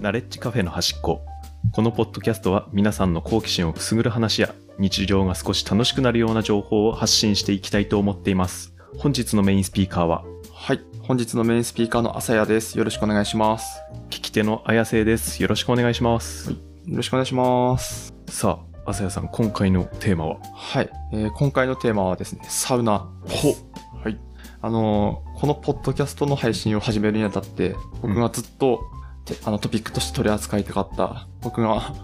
[0.00, 1.26] ナレッジカフェの端っこ。
[1.74, 8.72] このポッドキャストは皆さんの好奇心をくすぐる話や日常が少し楽しくなるような情報を発信していきたいと思っています。
[8.96, 10.24] 本日のメインスピーカーは、
[10.54, 10.80] はい。
[11.02, 12.78] 本日のメインスピーカーの朝谷です。
[12.78, 13.78] よろしくお願いします。
[14.08, 15.42] 聞き手の綾瀬です。
[15.42, 16.50] よろしくお願いします。
[16.52, 16.56] よ
[16.86, 18.14] ろしくお願いします。
[18.30, 20.38] さあ、朝谷さん、今回のテーマは？
[20.54, 20.90] はい。
[21.12, 23.66] えー今回のテーマはですね、サウナです。
[24.02, 24.18] はい。
[24.62, 28.99] あのーこのポッドキャストの配信を始めるにあたって、僕がずっと、て
[29.44, 31.94] あのトピックとして取り扱いたかった、僕が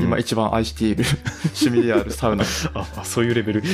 [0.00, 1.04] 今一番愛している
[1.60, 2.44] 趣味であるサウナ。
[2.74, 3.62] あ、あそういうレベル。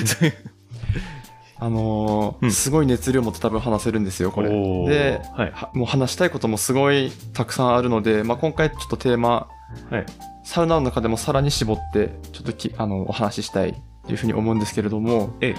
[1.63, 4.49] あのーうんすごい熱量持って多分話せるんですよ、これ。
[4.49, 5.53] で、はい。
[5.53, 9.49] はもう話したいこともすごいたくさんあるので、まあ、今回ちょっとテーマ、
[9.91, 10.07] はい。
[10.43, 13.75] サウナの中でもさらに絞って、ちょっときあのお話ししたい
[14.07, 15.55] というふうに思うんですけれども、え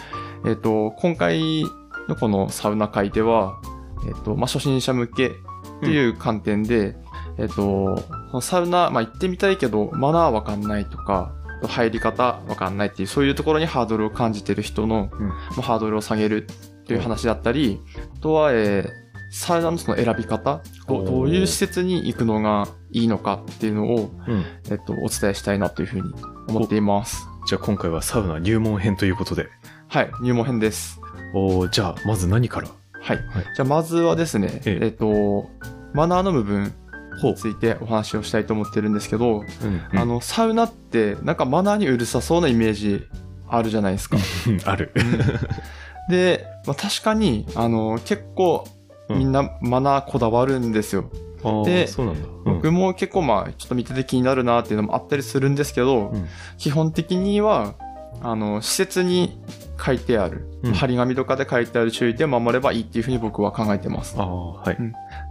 [0.46, 1.64] ええっ、と、今回
[2.10, 3.62] のこのサウナ会では、
[4.08, 5.32] えっ、と、まあ、初心者向けっ
[5.82, 6.96] ていう観点で、
[7.38, 8.04] えっ、と、
[8.42, 11.34] サウナ、まあ、行ってみたいけど、マナーわかんないとか、
[11.68, 17.80] 入り方わかんないっていう、そういうところにハードルを感じてる人の、うんまあハードルを下げるっていう話だったり、
[18.18, 19.02] あとは、えー
[19.34, 24.44] サウナのその選び方どどういう施設に行くのがいいのかっていうのを、うん。
[24.70, 26.14] えっと、お伝えしたいなというふうに
[26.50, 27.30] 思っています。
[27.48, 29.48] じゃあ今回はサウナ入門編ということで。
[29.88, 31.00] はい、入門編です。
[31.34, 32.68] おーじゃあ、まず何から？
[32.68, 33.16] はい。
[33.16, 35.50] はいじゃあ、まずはですね、えええっと、
[35.94, 36.81] マナーの部分ほ
[37.28, 40.00] についてお話をしたいと思ってるんですけど、うん。
[40.00, 43.04] あ、の、サウナって、なんかマナーにうるさそうなイメージ
[43.48, 44.18] あるじゃないですか。
[44.48, 44.60] うん。
[44.66, 44.94] ある。
[46.10, 48.66] で、まあ、確かに、あの、結構、
[49.10, 49.20] うん。
[49.20, 51.10] みんなマナーこだわるんですよ。
[51.66, 56.28] でそうなん僕も結構まあ、ちょっと見てて気になるなっていうのもあったりするんですけど、うん。
[56.58, 57.76] 基本的には、
[58.22, 59.42] あの、施設に
[59.84, 64.16] 書いてある、うん張り紙とかで書いてある注意点を守ればいいっていうふうに僕は考えてます。
[64.16, 64.78] はい。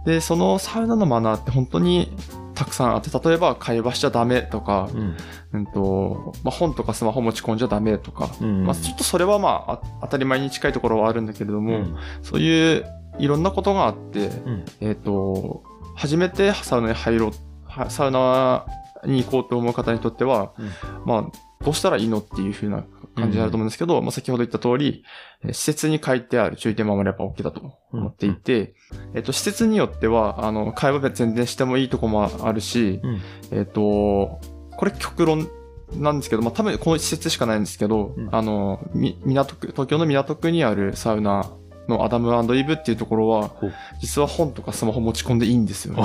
[0.05, 2.11] で、そのサウナのマナーって本当に
[2.53, 5.15] たくさんあって、例えば会話しちゃダメとか、うん。
[5.53, 12.85] うんと、まあ、本とかスマホ持ち込んじゃダメとか、うんまあ、ちょっとそれはまああ当たり前に近いところはあるんだけれども、うんそういう
[13.19, 14.65] いろんなことがあって、うん。
[14.81, 15.63] えっ、と、
[15.95, 17.31] 初めてサウナに入ろう、
[17.65, 18.65] はサウナ
[19.05, 20.71] に行こうと思う方にとっては、うん
[21.05, 22.83] まあ、どうしたらいいのっていう風な
[23.15, 25.03] 感じになると思うんですけど、まあ、先ほど言った通り、
[25.43, 28.75] えー施設に書いてある注意点を守れば OK だと思っていて、
[29.15, 33.21] えっ、と、施設によっては、あの、会話別全然してもいいとこもあるし、うん。
[33.51, 34.39] えっ、と、
[34.77, 35.49] これ極論
[35.95, 38.29] なんですけど、まあ、多分この施設しかないんですけど、うん。
[38.31, 41.51] あの、み、港区、東京の港区にあるサウナ
[41.87, 43.51] のアダムイブっていうところは
[43.99, 46.03] 実は本とかスマホ持ち込んでいいんですよね。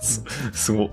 [0.00, 0.88] す、すご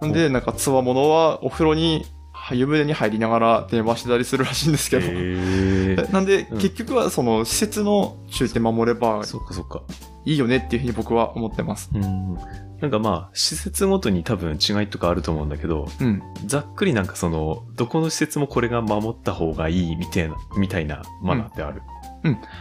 [0.00, 2.06] なんで、なんか、つわものはお風呂に、
[2.52, 5.06] 湯船に入りながら電話してたりするらしいんですけど。
[5.06, 6.08] へえ。
[6.12, 9.82] なんで、うん結局はその施設の注意点守ればそっかそっか。
[10.24, 11.90] いいよねっていうふうに僕は思ってます。
[11.94, 12.36] うん。
[12.80, 16.22] なんかまあ、施設ごとに多分違いとかあると思うんだけど、うん。
[16.46, 21.82] ざっくりなんかその、どこの施設もこれが守った方がいいみたいな、みたいなマナーってある？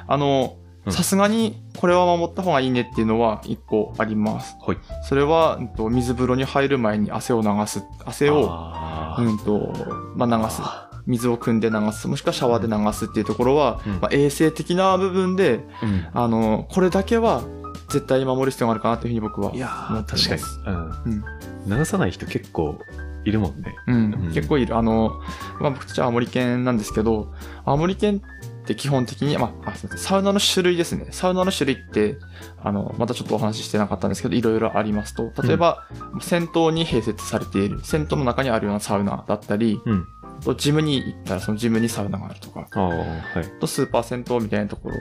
[0.08, 0.56] あの
[0.86, 4.56] う、んさすがにこれは守った方がいいねっていうのは一個あります。
[4.66, 4.78] はい。
[5.04, 5.60] それは、
[5.92, 7.84] 水風呂に入る前に汗を流す。
[8.04, 9.74] 汗を、あーうんと、
[10.16, 10.62] まあ、流す。
[11.08, 12.08] 水を汲んで流す。
[12.08, 16.08] もしくはシャワーで流すっていうところは、うんまあ、衛生的な部分で、うん。
[16.14, 17.44] あの、これだけは
[17.90, 20.30] 絶対に守る必要があるかなというふうに僕はいや思ー、ってます。
[20.30, 20.76] 確かに。
[20.76, 21.24] うん。
[21.68, 21.80] うん。
[21.80, 22.78] 流さない人結構
[23.26, 23.76] いるもんね。
[23.88, 24.76] うん、うん結構いる。
[24.78, 25.20] あの、
[25.60, 27.34] まあ、僕たちは青森県なんですけど、
[27.66, 28.22] 青森県
[28.72, 31.08] って基本的に、まあ、あすみません、サウナの種類ですね。
[31.12, 32.18] サウナの種類って、
[32.64, 35.88] あの、またちょっとお話ししてなかったんですけど、いろいろありますと、例えば、
[36.20, 40.08] 銭湯に併設されている、銭湯の中にあるようなサウナだったり、うん。
[40.40, 42.96] あとジムに行ったらそのジムにサウナがあるとか、は
[43.36, 43.40] い。
[43.40, 44.96] あとスーパー銭湯みたいなところ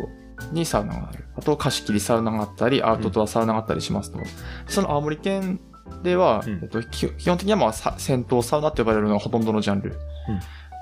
[0.53, 1.25] にサウナがある。
[1.37, 4.19] あと貸し切りサウナがあったり、アウトドアサウナがあったりしますと。
[4.67, 5.61] その青森県
[6.03, 9.97] では、うんえっと、き基本的にはまあさ銭湯サウナって呼ばれるのがほとんどのジャンル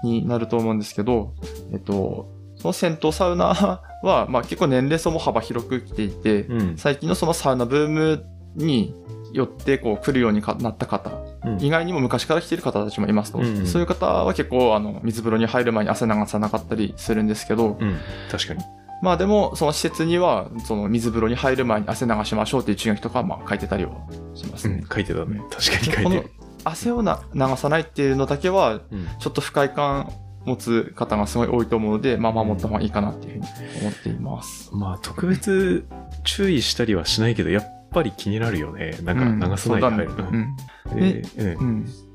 [0.03, 1.35] になると思うんですけど、
[1.73, 3.47] えっと、その銭湯サウナ
[4.03, 6.77] は、まあ結構年齢層も幅広く来ていて、うん。
[6.77, 8.25] 最近のそのサウナブーム
[8.57, 8.95] に
[9.33, 17.97] よってこう来るようにかなった方、うん意外にも昔から来ている方たちもいますと、うんうんそういう方は結構あの水風呂に入る前に汗流さなかったりするんですけど、うん。
[18.31, 18.61] 確かに。
[19.01, 23.93] まあでもその施設にはその水風呂に入る前に汗流しましょうっていう注意書きとかはまあ書いてたりは
[24.35, 24.81] しますね。
[24.83, 24.89] うん。
[24.93, 25.41] 書いてたね。
[25.51, 26.31] 確かに書いてる。
[26.65, 29.07] 汗をな流さないっていうのだけはうん。
[29.21, 30.11] ちょっと不快感
[30.49, 34.71] 持つ方がすごい多いと思うので、まあ守った方がいいかなっていうふうに思っています。
[34.75, 35.87] まあ、特別
[36.25, 38.99] 注意したりはしないけど、やっぱり気になるよね。
[39.05, 41.25] なんうんか流さないで入る。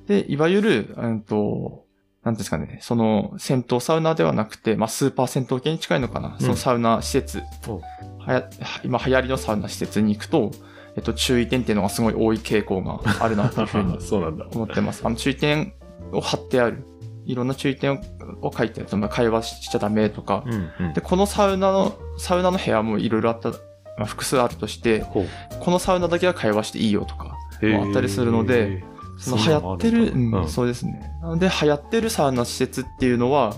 [0.07, 1.85] で、いわゆる、うんと、
[2.23, 7.81] なんですかね、その、銭湯サウナではなくて、まあ、スーパー銭湯系に近いのかな、そのサウナ施設、お
[8.19, 8.49] はや
[8.83, 10.51] 今流行りのサウナ施設に行くと、
[10.95, 13.97] えっと、注意点っていうのがすごい多い傾向があるなというふうに。
[14.53, 15.01] 思ってます。
[15.05, 15.73] あの、注意点
[16.11, 16.85] を貼ってある。
[17.25, 18.01] いろんな注意点
[18.41, 18.89] を書いてある。
[18.89, 20.43] その会話しちゃダメとか。
[20.45, 21.01] うんうんで、。
[21.01, 23.57] このサウナの、サウナの部屋もいろいろあった、ま
[24.01, 25.05] あ、複数あるとして。
[25.09, 25.25] こ
[25.71, 28.83] のサウナだけは会話していいよとか、あったりするので、
[29.17, 31.11] その流行ってる、うん、うんそうですね。
[31.21, 33.55] なので、流行ってるサウナ施設っていうのは、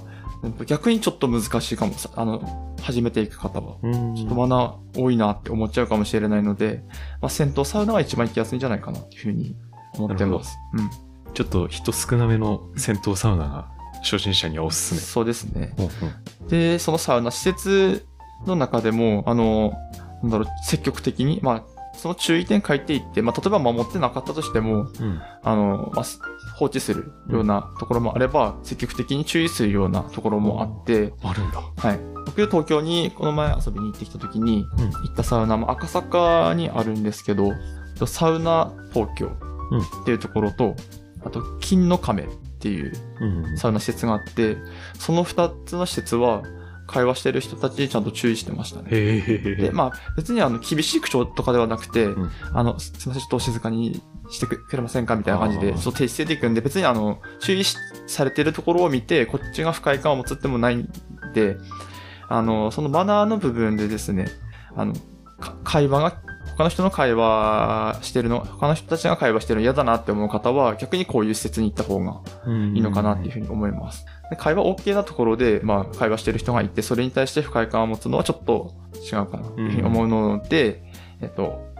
[0.67, 3.77] 逆にちょっと難しいかもさ、あの、始めていく方は。
[3.81, 6.83] うんちょっとマナー多いなって思っちゃうかもしれないので、
[7.21, 9.55] まあ、銭湯サウナが一番行きやすいんじゃないかなっていうふうに
[9.93, 10.55] 思ってます。
[10.73, 10.89] うん。
[11.35, 13.67] ちょっと人少なめの銭湯サウナが
[14.01, 14.99] 初心者にはおすすめ。
[15.01, 15.75] そうですね。
[15.77, 18.05] うんで、そのサウナ施設
[18.45, 19.73] の中でも、あの、
[20.21, 21.63] なんだろう、積極的に、まあ、
[21.97, 25.21] その注意点書いていって、まあ、例えば守ってなかったとしても、うん。
[25.43, 26.19] あの、まあ、す
[26.57, 31.61] 放置するようなところもあれば、積極的に注意するようなところもあって、あるんだ。
[31.75, 31.99] はい。
[32.25, 37.53] 僕、東京にこの前遊びに行ってきた時に、うん行ったサウナも赤坂にあるんですけど、
[38.05, 39.27] サウナ東京
[40.01, 40.75] っていうところと、
[41.25, 42.27] あと、金の亀っ
[42.59, 43.57] ていううん。
[43.57, 44.57] サウナ施設があって、
[44.99, 46.43] その二つの施設は、
[46.87, 48.89] 会話してる人たちにちゃんと注意してましたね。
[48.91, 57.75] で、まあ、別にあの、厳しい口調とかではなくて、んあの、すすみません、ちょっとお静かにしてくれませんかみたいな感じで、あーそう、停止していくんで、別にあの、注意し
[58.07, 60.87] されてるところを見て、こっちが不快感を持つってもないん
[61.33, 61.57] で、
[62.29, 64.27] あの、そのマナーの部分でですね、
[64.75, 64.93] あの、
[65.39, 66.21] か会話が、
[66.57, 72.21] 他の人の会話してるの、他の人たちが会話してるの嫌だなって思う方は、逆にこういう施設に行った方が
[72.73, 74.05] いいのかなっていうふうに思います。
[74.29, 78.73] で会話 OK なところで、まあ、会話してる人がいて、それに対して不快感を持つのはちょっと
[79.11, 80.83] 違うかなっていうふうに思うので、
[81.21, 81.73] えっと、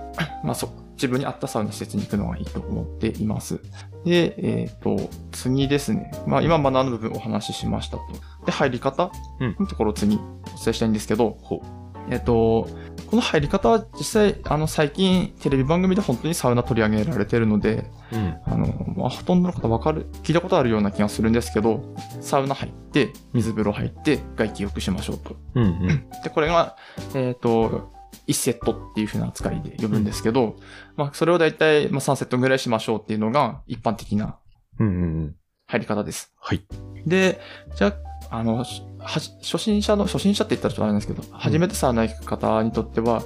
[0.44, 3.60] まあ、そ、自分に合ったサウナ施設に行くのがいいと思っています。
[4.06, 6.12] で、えっ、と、次ですね。
[6.26, 8.04] まあ、今、マナーの部分お話ししましたと。
[8.46, 10.26] で、入り方うんのところを次、お伝
[10.68, 11.62] えしたいんですけど、ほ
[12.10, 12.68] えっ、と、
[13.16, 18.38] この入り方は実際、あの、最近、テレビ番組で本当にサウナ取り上げられてるので、うん。
[18.46, 25.38] あの、まあ、ほとんどの方わかる、聞いたことあるような気がするんですけど、サウナ入って、水風呂入って、外気浴しましょうと。
[25.54, 26.10] うんうん。
[26.26, 26.76] で、これが、
[27.14, 27.90] えっ、と、
[28.28, 30.58] 1セットっていう風な扱いで呼ぶんですけど、
[30.98, 34.40] まあ、それをだいたい、まあ、3セットぐらいしましょうっていうのが一般的な
[34.78, 35.36] うんうんうん。
[35.68, 36.34] 入り方です。
[36.38, 36.66] はい。
[37.06, 37.40] で、
[37.76, 37.96] じゃ
[38.30, 38.66] あ、あの、
[39.06, 43.22] 初心者の、初心者って言ったらちょっとあれなんですけど、初めてサウナ行く方にとっては、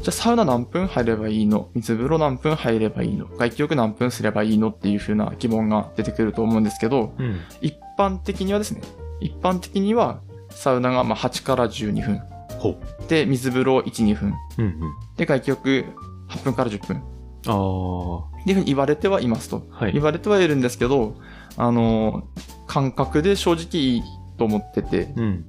[0.00, 1.70] じゃあサウナ何分入ればいいの？
[1.74, 3.26] 水風呂何分入ればいいの？
[3.26, 7.40] 外気浴何分すればいいのっていう風な疑問が出てくると思うんですけど、うん。
[7.60, 8.80] 一般的にはですね、
[9.20, 10.20] 一般的には
[10.50, 12.22] サウナがまあ8から12分。
[12.58, 14.30] ほで、水風呂1、2分。
[14.30, 14.34] う。
[14.58, 14.94] うんうん。
[15.16, 15.84] で、外気浴
[16.28, 17.02] 8分から10分。
[17.46, 18.18] ああ。
[18.18, 19.66] はっていうふうに言われてはいますと。
[19.88, 20.02] い言。
[20.02, 21.16] われてはいるんですけど、
[21.56, 22.24] あの、
[22.66, 24.02] 感覚で正直
[24.36, 25.48] と思ってて、うん。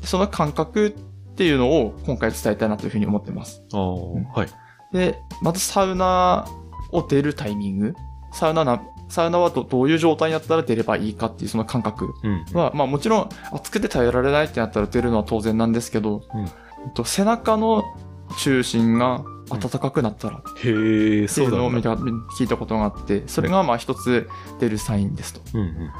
[0.00, 0.94] でその感覚
[1.32, 3.62] っていうのを今回伝えたいなというふうに思ってます。
[3.72, 3.80] ああ。
[4.38, 4.48] はい。
[4.92, 6.46] で、まずサウナ
[6.92, 7.94] を出るタイミング。
[8.32, 12.44] サウナな、サウナはどどういう状態になったら出ればいいかっていうその感覚うん。
[12.52, 16.46] は、まあもちろん暑くて耐えられないってなったら出るのは当然なんですけど、うん
[16.94, 17.84] と背中の
[18.38, 21.50] 中心が暖かくなったらっへえ、ていう。
[21.50, 24.28] のを聞いたことがあって、それがまあ一つ
[24.60, 25.40] 出るサインですと。
[25.54, 25.90] うんうん。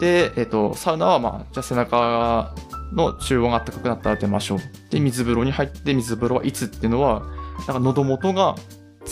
[0.00, 2.54] で、えっ、と、サウナはまあ、じゃあ背中
[2.92, 4.58] の中央が暖かくなったら出ましょう。
[4.90, 7.22] で、水風呂に入って水風呂はいつっていうのは、
[7.58, 8.56] なんか喉元が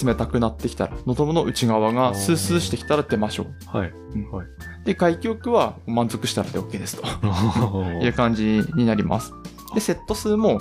[0.02, 3.76] 冷たくなってきたら、喉の内側がスースーしてきたら出ましょう。
[3.76, 3.90] はい。
[4.14, 4.46] うんはい。
[4.84, 7.06] で、外気浴は満足したらで OK ですと
[8.02, 9.32] いうう感じになります。
[9.74, 10.60] で、セット数も、ん。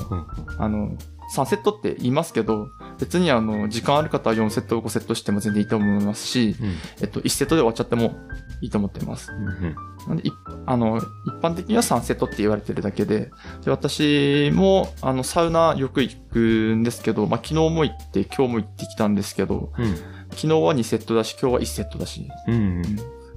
[0.58, 0.92] あの、
[1.36, 2.68] 3セットって言いますけど、
[3.00, 6.74] 別にあの、時間ある方は4セット、5セットしても全然いいと思いますし、うん。
[7.02, 8.16] えっと、1セットで終わっちゃっても
[8.62, 9.32] いいと思ってます。
[9.32, 9.76] うん。
[10.08, 10.32] なんで、い
[10.66, 11.04] あの、一
[11.42, 13.32] 般的には3セットって言われてるだけで、
[13.64, 16.40] で私も、あの、サウナよく行く
[16.76, 19.96] んですけど、まあ、昨日も行って、今日も行ってきたんですけど、うん。
[20.32, 22.54] 昨日は2セットだし、今日は1セットだし、うん。
[22.54, 22.84] うん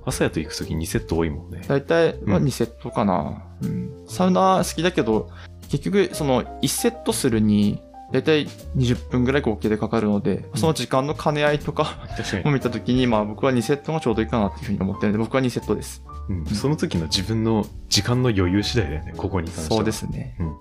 [0.08, 1.62] 朝やと行くとき2セット多いもんね。
[1.66, 4.04] だいたい、まあ、うん2セットかな、うん。
[4.06, 5.30] サウナ好きだけど、
[5.68, 7.82] 結局、その、1セットするに、
[8.12, 8.46] だいたい
[8.76, 11.98] 20分ぐらい合計でかかるので、その時間の兼ね合いとか
[12.44, 12.50] を。
[12.50, 16.04] 見たときに、まあ僕は2セットがちょうどいいかなっていうふうに思ってるので、僕は2セットです。
[16.28, 16.46] うん。
[16.46, 19.78] その時の自分の時間の余裕次第だよね、ここに関しては。
[19.78, 19.92] そうで。
[19.92, 20.36] すね。
[20.38, 20.52] うんは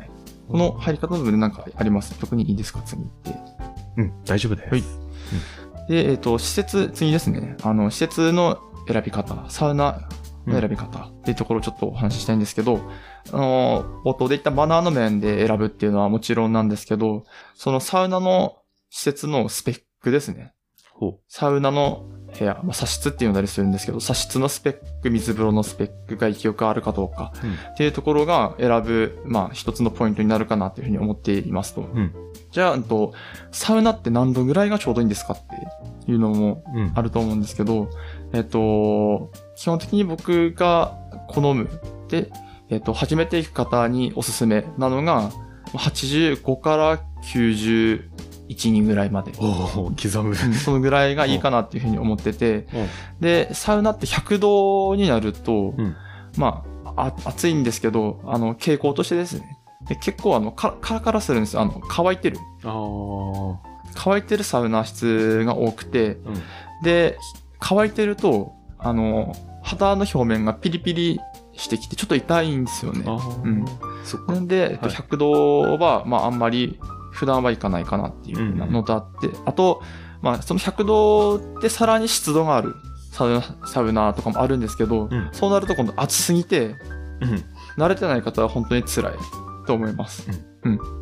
[0.00, 0.10] い、
[0.48, 2.18] この入り方の部分で何かあります？
[2.18, 2.80] 特にいいですか？
[2.82, 3.34] 次って。
[3.96, 4.70] うん、大丈夫です。
[4.70, 4.84] はい
[5.88, 7.56] で、えっ、と、施設、次ですね。
[7.62, 10.08] あの、施設の選び方、サウナ
[10.46, 12.80] の選び方っていうところをちょっとお話ししたいんですけど、
[13.32, 18.56] あの、冒頭で言ったマナーの面で選ぶっていうのはもちろんなんですけど、そのサウナの
[18.90, 20.52] 施設のスペックですね。
[20.92, 22.04] ほサウナの
[22.38, 31.80] 部屋、まあ、茶室って呼んだりするんですけど、茶室のスペック、水風呂のスペックが勢いがあるかどうかうんっていうところが選ぶ、まあ一つのポイントになるかなっていうふうに思っていますと。
[31.80, 32.12] ん
[32.52, 33.14] じゃあ、うんと、
[33.50, 35.36] サウナって何度ぐらいがちょうどいいんですかっ
[36.06, 36.92] ていうのもうん。
[36.94, 37.88] あると思うんですけど、
[38.32, 40.96] えっと、基本的に僕が
[41.28, 41.68] 好む
[42.08, 42.30] で、
[42.68, 45.30] えっと、始めていく方におすすめなのが、
[45.72, 48.02] 85から91
[48.70, 49.32] 人ぐらいまで。
[49.38, 50.30] おお刻む。
[50.30, 52.66] うんそのぐらいがいいかなっていうふうに思ってて、
[53.20, 55.96] で、サウナって100度になると、うん
[56.36, 56.64] ま
[56.96, 59.58] あ、あ暑いんですけど、あの、傾向としてですね、
[59.88, 61.62] で結構あの、カラカラカラするんですよ。
[61.62, 62.38] あの、乾いてる。
[62.64, 63.70] ああ。
[63.94, 66.42] 乾いてるサウナ室が多くて、うん。
[66.82, 67.18] で、
[67.60, 71.20] 乾いてると、あの、肌の表面がピリピリ
[71.52, 73.04] してきて、ちょっと痛いんですよね。
[73.44, 73.64] うん。
[74.26, 76.78] なんで、えっとはい100度は、まあ、あんまり
[77.12, 79.82] 普段はいかないかなっていうのとあって、あと、
[80.22, 82.74] まあ、その100度でさらに湿度がある
[83.12, 86.76] サウナサウナとかもあるんですけど、うんそうなると今度暑すぎて、
[87.20, 87.44] うん。
[87.76, 89.12] 慣れてない方は本当に辛い
[89.66, 90.26] と思います。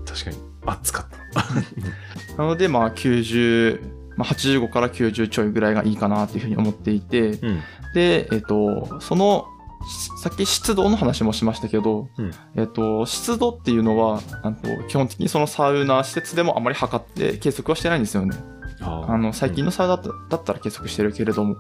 [0.07, 0.37] 確かに。
[0.67, 1.45] 熱かった。
[2.37, 7.63] なので、まあ、90、まあ、85から90ちょいぐらいがいいかなっていうふうに思っていて、うん。
[7.95, 9.47] で、えっと、その、
[9.89, 14.57] しさっき湿度の話もしましたけど、うんえっと、湿度っていうのは、あの
[14.89, 18.37] 基本的にそのサウナ施設でもあまり測って計測はしてないんですよね。
[18.81, 21.57] あの、最近のサウナだっただったら計測してるけれども。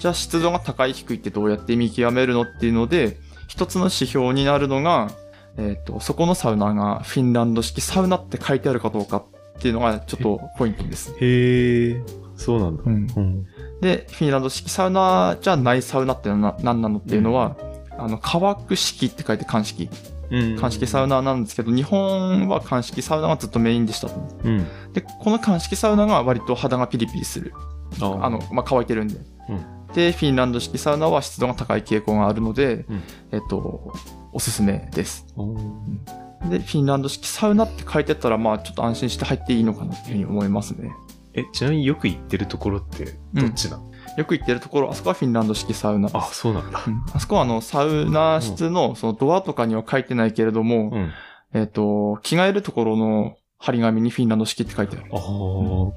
[0.00, 5.12] じゃあ湿度が高い低いってどうやって見極めるのっていうので、一つの指標になるのが、
[5.56, 9.24] えっと、そこのサウナがフィンランド式サウナって書いてあるかどうかっ
[9.60, 11.14] ていうのがちょっとポイントです。
[11.20, 12.02] へえ。
[12.36, 12.82] そうなんだ。
[12.84, 13.46] うんうん。
[13.80, 17.56] で、フィンランド式サウナじゃないサウナって何なのっていうのは、
[17.96, 19.88] あの、乾く式って書いて乾式。
[20.30, 20.56] うん。
[20.58, 24.14] 乾式サウナなんですけど、日本は乾式サウナがずっとメインでしたと。
[24.44, 24.66] うん。
[24.92, 27.52] で、この乾式サウナが割と肌がピリピリする。
[28.00, 29.16] あの、まあ、乾いてるんで。
[29.48, 33.92] うんで、フィンランド式サウナは湿度が高い傾向があるので、うんえっと、
[34.32, 35.24] おすすめです。
[35.36, 40.92] おーで、フィンランド式サウナって書いてたら、まあ、ちょっと安心して入っていいのかなっていうふうに思いますね。
[41.34, 46.08] え、ちなみによく行ってるところってどっちなの、よく行ってるところ、あそこはフィンランド式サウナ。
[46.12, 46.82] あ、そうなんだ。
[46.86, 51.10] うんあそこはあの、サウナ室のそのドアとかには書いてないけれども、うん。
[51.52, 55.06] えっ、と、着替えるところの張り紙にフィンランド式って書いてある。
[55.12, 55.20] ああ、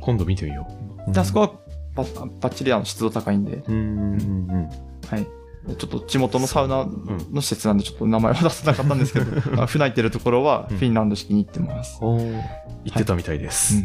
[0.01, 0.67] 今度見てみよ
[1.07, 1.11] う。
[1.11, 1.51] で、あそこは
[1.95, 3.75] バッバッチリあの湿度高いんで、うん。
[3.75, 4.69] うんうん
[5.09, 5.27] はい。
[5.75, 9.25] ちょっと地元のサウナんの施設なんでちょっと名前は出せなかったんですけど、
[9.61, 11.99] あ船行ってるところはフィンランド式に行ってます。
[12.01, 12.41] 行
[12.89, 13.83] ってたみたいです。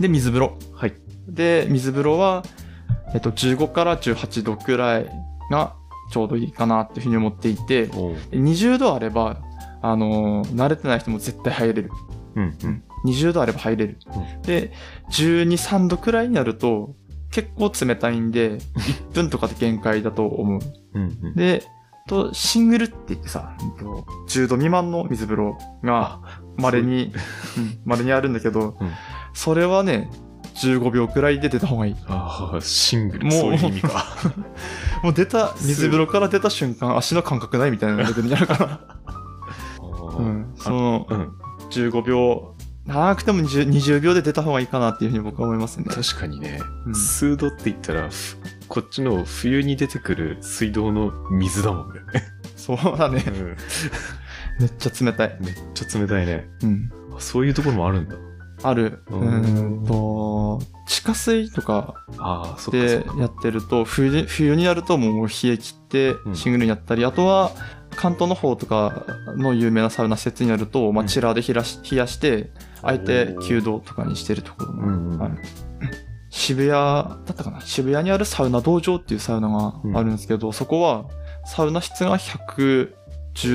[0.00, 0.58] で、水風呂。
[0.74, 0.94] はい。
[1.28, 2.42] で、水風呂は、
[3.14, 5.06] えっ、と、15から18度くらい
[5.50, 5.74] が
[6.10, 9.38] ちょうどいいかなっていうふうに思っていて、おー20度あれば、
[9.80, 11.90] あのー慣れてない人も絶対入れる。
[12.34, 12.82] うんうん。
[13.06, 13.98] 20度あれば入れる。
[14.42, 14.72] うで、
[15.10, 16.94] 12、3度くらいになると、
[17.30, 20.60] 結構冷たいんで、1分とかで限界だと思う。
[20.94, 21.34] うんうん。
[21.34, 21.62] で、
[22.08, 26.20] と、シングルって言ってさ、うんと10度未満の水風呂が
[26.56, 27.12] 稀に、
[27.56, 28.90] うん稀にあるんだけど、 うん
[29.34, 30.10] それはね、
[30.56, 31.96] 15秒くらいで出た方がいい。
[32.08, 34.04] ああ、シングル、もういう意味か。
[35.04, 38.80] もう 出た、水風呂から出た瞬間、足の感覚ないみたいなレベルになるから。
[40.18, 40.26] ううん。
[40.40, 41.32] ん、その、うん。
[41.70, 42.54] 15秒、
[42.88, 45.84] 長くても 20, 20秒で出た方がいいかなっていうふうに僕は思いますね。
[45.84, 52.00] 確かにね、うん数度って言ったら、ふこっちの冬に出てくる水道の水だもんね。
[52.56, 53.22] そうだね。
[54.58, 55.36] めっちゃ冷たい。
[55.40, 56.48] めっちゃ冷たいね。
[56.62, 56.90] うん。
[57.14, 58.16] あそういうところもあるんだ。
[58.62, 59.02] ある。
[59.10, 61.94] ううんと、地下水とか。
[62.72, 67.52] でやってると、冬に冬になるともう冷え切ってうんシングルになったり、あとは
[67.96, 69.04] 関東の方とか
[69.36, 72.50] の有名なサウナ施設になると、まあ、うんチラーで冷やし冷やして、
[72.82, 75.38] あえて9度とかにしてるところうんうんもある。
[76.30, 77.60] 渋谷だったかな？
[77.62, 81.06] 渋谷にあるサウナ道場っていうサウナがあるんですけど、そこは
[81.46, 82.90] サウナ室が110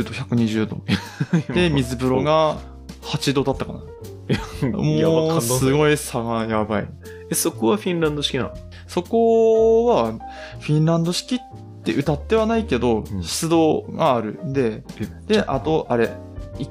[0.04, 0.84] 度、120度。
[1.54, 2.58] で、水風呂が
[3.04, 3.80] 8度だったかな。
[4.72, 5.72] もう、すい。
[5.72, 6.88] ごい差がやばい。
[7.30, 8.54] え、そこはフィンランド式なの？
[8.88, 10.14] そこは、
[10.60, 11.40] フィンランド式っ
[11.84, 14.40] て歌ってはないけど、うん湿度がある。
[14.54, 14.84] で、
[15.28, 16.12] で、あと、あれ、
[16.58, 16.64] い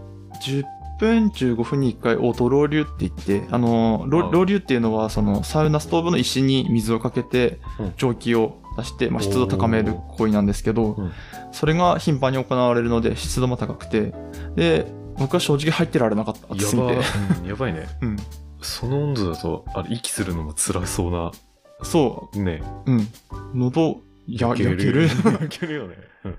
[0.45, 0.65] 10
[1.03, 11.13] 分、15分に1回オートロウリュって言って、あの、ロあロウリュっていうのは、その、サウナストーブの石に水をかけてうん、蒸気を出して、まあ、湿度を高める行為なんですけど、うん
[11.55, 14.15] それが頻繁に行われるので、湿度も高くて、
[14.57, 14.87] で、
[15.19, 16.55] 僕は正直入ってられなかった。
[16.55, 16.89] 暑すぎて。
[16.89, 17.03] やば
[17.43, 17.87] うんやばいね。
[18.01, 18.17] うん。
[18.63, 21.31] その温度だと、あれ、息するのも辛そうな、
[21.83, 22.63] そね。
[22.87, 22.93] う。
[22.93, 23.07] うん。
[23.55, 25.09] 喉、や、焼ける。
[25.41, 25.97] 焼けるよね。
[26.25, 26.37] うん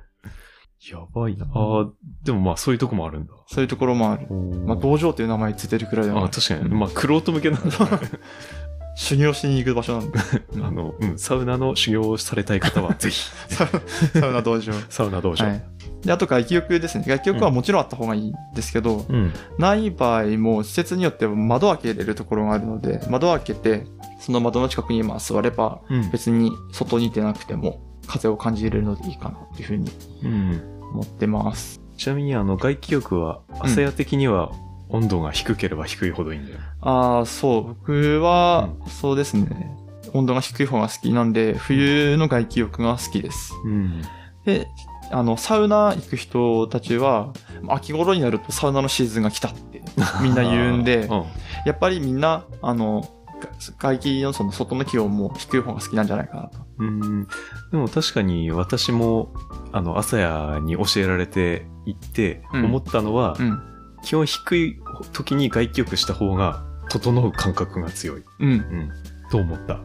[0.91, 1.45] やばいな。
[1.53, 1.89] ああ、
[2.23, 3.33] でもまあそういうとこもあるんだ。
[3.47, 4.27] そういうところもある。
[4.33, 6.25] まあ、道場っていう名前ついてるくらいだから。
[6.25, 6.69] あ確かに。
[6.69, 7.77] まあ、クロート向けなんだね。
[8.95, 10.19] 修行しに行く場所なんで。
[10.61, 13.65] あの、うん、サウナの修行をされたい方は ぜひ、サ
[14.27, 14.73] ウナ道場。
[14.89, 15.45] サウナ道場。
[15.45, 15.63] はい。
[16.03, 17.05] で、あと外気浴ですね。
[17.07, 19.31] 外気浴はもちろんあった方がいいんですけど、うん。
[19.57, 23.87] ない場合も施設によっては窓開けれるところがあるので、窓開けて、
[24.19, 26.11] その窓の近くにまあ座れば、うん。
[26.11, 29.91] 別に外に出なくても風を感じれるのでいいかなっていうふうに
[30.23, 30.73] うん。
[30.93, 31.81] 思ってます。
[31.97, 34.51] ちなみに、あの、外気浴は、朝屋的には
[34.89, 36.59] 温度が低ければ低いほどいいんだよ。
[36.81, 37.63] ああ、そう。
[37.67, 39.75] 僕は、そうですね。
[40.13, 43.53] 温度が低い方が好きなんで、冬の外気浴が好きです。
[43.65, 44.01] うん。
[44.45, 44.67] で、
[45.12, 47.33] あの、サウナ行く人たちは、
[47.67, 49.81] 秋頃になるとサウナのシーズンが来たって
[50.21, 51.23] みんな言うんで、 うん。
[51.65, 53.07] やっぱりみんな、あの、
[53.77, 56.59] 外気のその外の気温も低い方が好きなんじゃないかなと。
[56.79, 57.27] うん。
[57.71, 59.33] でも確かに私も、
[59.71, 63.62] あの、朝屋に教えられて行ってうん思ったのは、うん。
[64.03, 64.79] 気温低い
[65.13, 68.23] 時に外気浴した方が、整う感覚が強い。
[68.39, 68.50] うん。
[68.50, 68.91] うん。
[69.29, 69.79] と思った。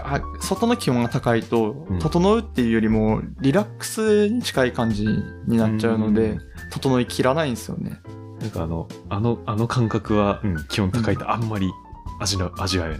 [0.00, 5.06] あ外の気温が高いとうん、整うっていうよりも、リラックスに近い感じ
[5.46, 6.40] になっちゃうので、うん
[6.70, 7.98] 整いきらないんですよね。
[8.40, 11.70] なんかあの、あの、あの感覚は、うん、気温高いとあんまり
[12.18, 12.98] 味な、味わえない。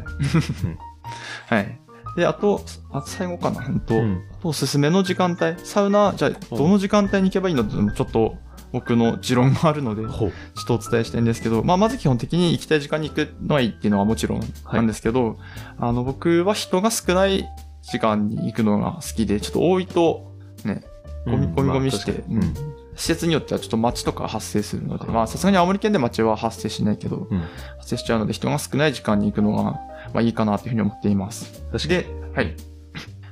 [1.49, 1.81] はい。
[2.17, 4.25] で、あと、あ最後かな、本当、うん。
[4.33, 5.55] あとおすすめの時間帯。
[5.65, 7.63] サウナ、じゃあ、どの時間帯に行けばいいの？
[7.63, 8.37] ってちょっと
[8.73, 10.29] 僕の持論があるので、ちょ。
[10.29, 10.33] っ
[10.67, 14.41] とお伝えしたいんですけど、まあ、まず基本的に行きたい時間に行くのはいいっていうのはもちろん
[14.73, 15.39] なんですけど、
[15.79, 17.49] あの、僕は人が少ない
[17.83, 20.33] 時間に行くのが好きで、ちょっと多いと、
[20.65, 20.83] ね、
[21.25, 21.55] ゴミ、うん。
[21.55, 22.55] ゴミゴミして、うん
[22.99, 27.38] 施設によってはちょっと街とか発生するので、まあさすがに青森県で街は発生しないけど、うん。
[27.78, 29.81] 発生しちゃうので人が少ない時間に行くのが、ま
[30.17, 31.62] あいいかなというふうに思っています。
[31.88, 32.55] で、はい。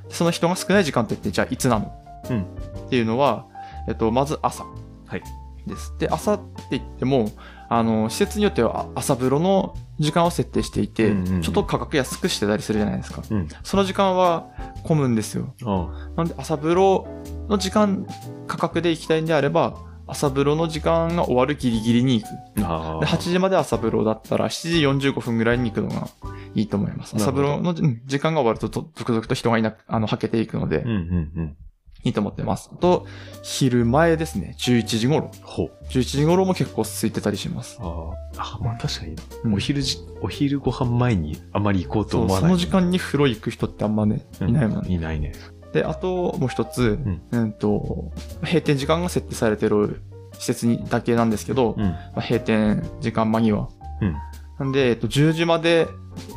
[0.08, 1.92] その人が少ない時間ってって、じゃあいつなの？
[2.30, 2.42] うん。
[2.42, 3.46] っていうのは、
[3.88, 4.64] えっと、まず朝。
[5.06, 5.22] はい。
[5.66, 5.92] です。
[5.98, 6.44] で、朝って
[6.78, 7.32] 言っても、
[7.68, 13.22] あの、施設によってはあ朝風呂の時間を設定していて、うんうんうんちょっと価格安くしてたりするじゃないですか。
[13.30, 13.48] うん。
[13.62, 14.48] その時間は
[14.82, 15.54] 混むんですよ。
[15.64, 17.06] あなんで朝風呂
[17.48, 18.06] の時間、
[18.46, 19.76] 価格で行きたいんであれば、
[20.06, 22.58] 朝風呂の時間が終わるギリギリに行く。
[22.58, 23.00] で、あ。
[23.00, 26.08] 8時まで朝風呂だったら7時45分ぐらいに行くのが
[26.54, 27.16] いいと思います。
[27.16, 30.96] 朝風呂のうん時間が終わるとと続々と人がいなく、あの、はけていくのでうん、うん
[31.36, 31.56] うん。
[32.06, 32.70] いいと思ってます。
[32.72, 33.04] あと、
[33.42, 34.54] 昼前ですね。
[34.58, 35.32] 11時頃。
[35.42, 35.70] ほう。
[35.90, 37.78] 11時頃も結構空いてたりします。
[37.80, 38.56] ああ。
[38.56, 39.16] あ、まあ確かに。
[39.42, 42.50] うんお昼じ、お昼ご飯前にあまり行こうとそう思わない。
[42.50, 44.94] その時間に風呂行く人ってあんまね、いないもんね。
[44.94, 45.32] いないね。
[45.72, 48.12] で、あと、もう一つ、んうんと、
[48.44, 50.00] 閉店時間が設定されてる
[50.38, 51.82] 施設にだけなんですけど、うん。
[51.82, 53.68] まあ、閉店時間間際。
[54.00, 54.16] うん。
[54.60, 55.88] なんで、えっと、10時まで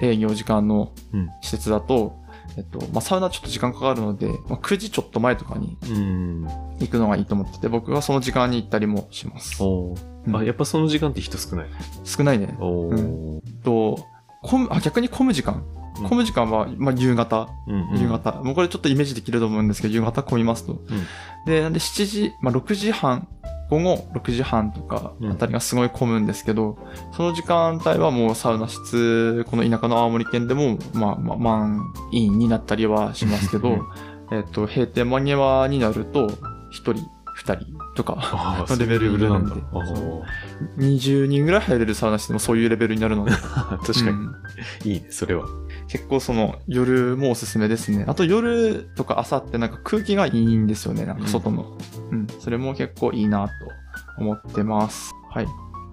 [0.02, 2.19] 営業時間のうん施設だと、
[2.58, 6.48] えっと、まあ、サウナちょっと時間かかるので、まあ、9時ちょっと前とかにうん。
[6.80, 9.62] 行くのがいいと思ってて、僕はその時間に行ったりもします。
[9.64, 11.68] おうんあ、やっぱその時間って人少ない？
[12.04, 12.56] 少ないね。
[12.60, 14.06] おーと、
[14.42, 15.64] 混む、あ、逆に混む時間？
[16.02, 17.50] うん混む時間は、まあ、夕方。
[17.68, 18.32] うんうん夕方。
[18.44, 20.82] もうこれちょっとイメージできると思うんですけど、夕方混みますと。
[21.46, 23.28] で、なんで7時、まあ、6時半、
[23.70, 26.78] 午後6時半とかあたりがすごい混むんですけど、
[27.16, 36.34] その時間帯はもうサウナ室、この田舎の青森県でも、まあ、まあ、満員になったりはしますけどうん、えっと、閉店間際になると、1
[36.72, 40.80] 人、2人とか、のレベルなんであ そう。
[40.80, 44.34] 20人ぐらい入れるサウナ室でもそういうレベルになるので、あ 確かに、うん。
[44.86, 45.46] いいね、それは。
[45.90, 48.06] 結構その夜もおすすめですね。
[48.08, 51.06] あと夜とか朝ってなんか空気がいいんですよね。
[51.06, 51.78] なんか外の。
[52.12, 52.28] うん。
[52.40, 53.54] それも結構いいなと
[54.20, 55.12] 思ってます。
[55.32, 55.46] はい。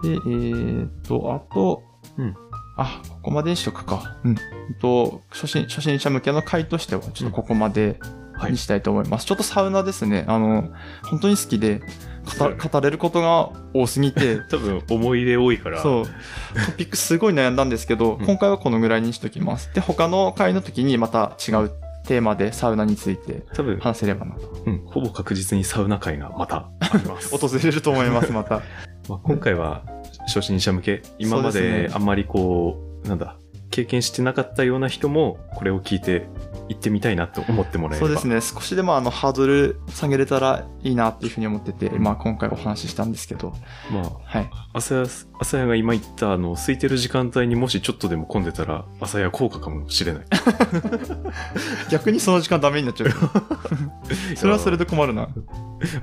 [0.03, 1.83] で、えーっと、あと、
[2.17, 2.35] うん
[2.79, 4.17] あ、ここまでにしとくか。
[4.23, 4.35] うん。
[4.79, 7.99] と、初心、初心者向けの回としては、ちょっとここまで
[8.35, 9.25] はいにしたいと思います。
[9.25, 10.25] ちょっとサウナですね。
[10.27, 10.69] あの、
[11.03, 11.81] 本当に好きで、
[12.37, 15.81] 語語れることが多すぎて、 多分、思い入れ多いから。
[15.81, 16.05] そう。
[16.05, 19.73] トピックすごい悩んだんですけど、うん今回はこのぐらいにしときます。
[19.73, 21.71] で、他の回の時にまた違う
[22.07, 24.49] テーマでサウナについて多分、話せればなと。
[24.65, 27.35] うん、ほぼ確実にサウナ会がまたあります。
[27.37, 28.61] 訪れると思います、また。
[29.07, 29.83] まあ、今回は
[30.27, 33.37] 初心者向け、今まであんまりこう、なんだ、
[33.69, 36.27] 経験してなかったような人も、これを聞いて
[36.69, 38.07] 行ってみたいなと思ってもらえれば。
[38.07, 38.41] そうですね。
[38.41, 43.53] 少しでもあの、ハードル下げれたらいいなっていうふうに思ってて、まあ今回お話ししたんですけど、
[43.91, 44.49] まあ、はい。
[44.73, 45.05] 朝や、
[45.39, 50.23] 朝やが今言った、あの、空いてる時間帯にもしちょっとでも混んでたら、朝や効果かもしれない。
[51.89, 53.09] 逆にその時間ダメになっちゃう。
[54.35, 55.29] それはそれで困るな。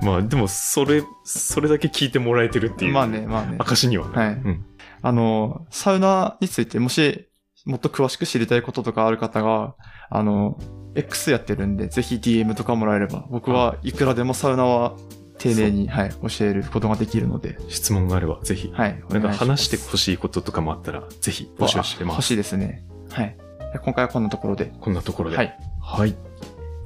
[0.01, 2.93] まあ、でも、それ、それだけ聞いてもらえてるっていう。
[2.93, 3.57] まあね、まあね。
[3.59, 4.11] 証にはね。
[4.15, 4.65] はいうん。
[5.01, 7.27] あの、サウナについて、もし、
[7.65, 9.75] もっと詳しく知りたいこととかある方が、
[10.09, 10.57] あの、
[10.95, 14.95] X やってるんで、ぜひ DM とかもらえれば、僕はいくらでもサウナは
[15.39, 18.71] 丁寧に、はい、教えることができるので、質問があれば、ぜひ。
[18.71, 22.13] はい、おなんか話してほしいこととかもあったら、ぜひ募集してます。
[22.13, 22.85] あ欲しいですね。
[23.11, 23.35] はい。
[23.83, 24.71] 今回はこんなところで。
[24.79, 25.37] こんなところで。
[25.37, 25.57] はい。
[25.81, 26.15] はい。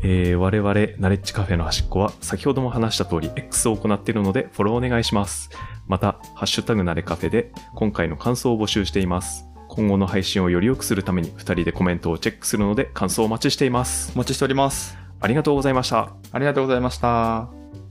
[0.02, 5.50] えー、我々、ナレッジカフェの端っこは、先ほども話した通り、X を行っているので、フォローお願いします。
[5.88, 9.49] また、ハッシュタグナレカフェで、今回の感想を募集しています。
[9.80, 14.12] 今後の配信をより良くするために、2人でコメントをチェックするので、感想をお待ちしています。
[14.14, 14.98] お待ちしております。
[15.22, 16.12] ありがとうございました。
[16.34, 17.59] ありがとうございました。